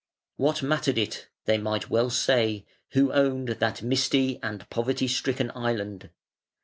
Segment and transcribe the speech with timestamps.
[0.37, 6.09] "What mattered it", they might well say, "who owned that misty and poverty stricken island.